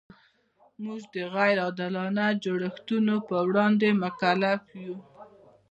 [0.83, 4.95] موږ د غیر عادلانه جوړښتونو پر وړاندې مکلف یو.